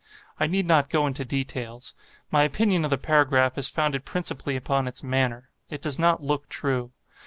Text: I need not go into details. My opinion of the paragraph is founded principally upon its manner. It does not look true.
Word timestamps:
I 0.39 0.47
need 0.47 0.65
not 0.65 0.89
go 0.89 1.05
into 1.05 1.23
details. 1.23 1.93
My 2.31 2.41
opinion 2.41 2.83
of 2.83 2.89
the 2.89 2.97
paragraph 2.97 3.55
is 3.55 3.69
founded 3.69 4.03
principally 4.03 4.55
upon 4.55 4.87
its 4.87 5.03
manner. 5.03 5.51
It 5.69 5.79
does 5.83 5.99
not 5.99 6.23
look 6.23 6.49
true. 6.49 6.91